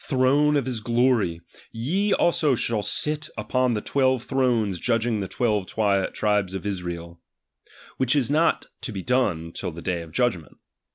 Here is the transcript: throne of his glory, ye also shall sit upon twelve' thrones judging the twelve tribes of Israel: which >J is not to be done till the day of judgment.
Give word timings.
throne 0.03 0.55
of 0.57 0.65
his 0.65 0.79
glory, 0.79 1.39
ye 1.71 2.11
also 2.11 2.55
shall 2.55 2.81
sit 2.81 3.29
upon 3.37 3.75
twelve' 3.75 4.23
thrones 4.23 4.79
judging 4.79 5.19
the 5.19 5.27
twelve 5.27 5.67
tribes 5.67 6.55
of 6.55 6.65
Israel: 6.65 7.21
which 7.97 8.13
>J 8.13 8.19
is 8.21 8.31
not 8.31 8.65
to 8.81 8.91
be 8.91 9.03
done 9.03 9.51
till 9.51 9.69
the 9.69 9.79
day 9.83 10.01
of 10.01 10.11
judgment. 10.11 10.57